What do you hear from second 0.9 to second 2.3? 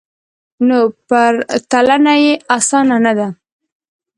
پرتلنه